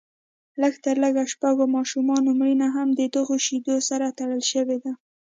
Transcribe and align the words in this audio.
د 0.03 0.03
لږ 0.61 0.73
تر 0.85 0.95
لږه 1.03 1.23
شپږو 1.33 1.65
ماشومانو 1.77 2.29
مړینه 2.39 2.67
هم 2.75 2.87
ددغو 2.99 3.35
شیدو 3.45 3.75
سره 3.89 4.15
تړل 4.17 4.41
شوې 4.51 4.77
ده 4.83 4.91